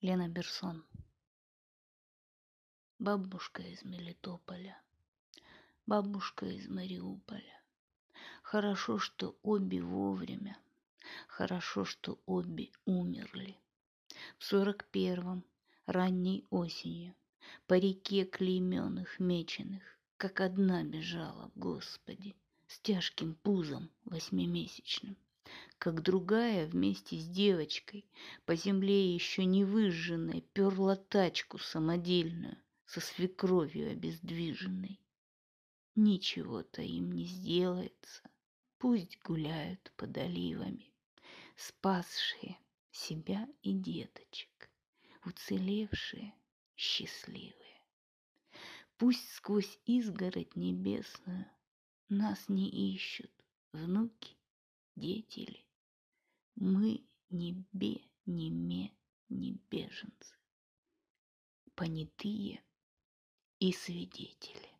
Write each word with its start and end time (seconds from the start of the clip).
Лена 0.00 0.28
Берсон. 0.28 0.84
Бабушка 3.00 3.62
из 3.62 3.82
Мелитополя, 3.82 4.80
бабушка 5.86 6.46
из 6.46 6.68
Мариуполя. 6.68 7.60
Хорошо, 8.44 9.00
что 9.00 9.36
обе 9.42 9.82
вовремя, 9.82 10.56
хорошо, 11.26 11.84
что 11.84 12.20
обе 12.26 12.70
умерли. 12.84 13.58
В 14.38 14.44
сорок 14.44 14.84
первом, 14.92 15.44
ранней 15.86 16.46
осенью, 16.50 17.16
по 17.66 17.74
реке 17.74 18.24
клейменных, 18.24 19.18
меченых, 19.18 19.82
как 20.16 20.40
одна 20.40 20.84
бежала, 20.84 21.50
Господи, 21.56 22.36
с 22.68 22.78
тяжким 22.78 23.34
пузом 23.34 23.90
восьмимесячным 24.04 25.16
как 25.78 26.02
другая 26.02 26.66
вместе 26.66 27.16
с 27.16 27.28
девочкой 27.28 28.04
по 28.44 28.56
земле 28.56 29.14
еще 29.14 29.44
не 29.44 29.64
выжженной 29.64 30.40
перла 30.40 30.96
тачку 30.96 31.58
самодельную 31.58 32.56
со 32.86 33.00
свекровью 33.00 33.90
обездвиженной. 33.92 35.00
Ничего-то 35.94 36.82
им 36.82 37.12
не 37.12 37.26
сделается, 37.26 38.22
пусть 38.78 39.20
гуляют 39.22 39.92
под 39.96 40.16
оливами, 40.18 40.92
спасшие 41.56 42.58
себя 42.90 43.48
и 43.62 43.72
деточек, 43.72 44.70
уцелевшие, 45.24 46.34
счастливые. 46.76 47.54
Пусть 48.96 49.32
сквозь 49.32 49.78
изгородь 49.86 50.56
небесную 50.56 51.46
нас 52.08 52.48
не 52.48 52.68
ищут 52.68 53.30
внуки 53.72 54.36
дети 54.96 55.40
ли. 55.40 55.67
Мы 56.60 57.06
не 57.30 57.52
бе, 57.72 58.00
не 58.26 58.50
ме, 58.50 58.90
не 59.28 59.52
беженцы, 59.70 60.34
понятые 61.76 62.64
и 63.60 63.72
свидетели. 63.72 64.77